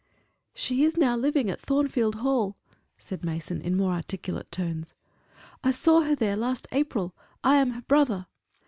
"She 0.55 0.83
is 0.83 0.97
now 0.97 1.15
living 1.15 1.47
at 1.51 1.61
Thornfield 1.61 2.15
Hall," 2.15 2.57
said 2.97 3.23
Mason, 3.23 3.61
in 3.61 3.77
more 3.77 3.93
articulate 3.93 4.51
tones. 4.51 4.95
"I 5.63 5.69
saw 5.69 6.01
her 6.01 6.15
there 6.15 6.35
last 6.35 6.65
April. 6.71 7.13
I 7.43 7.57
am 7.57 7.69
her 7.69 7.83
brother." 7.83 8.25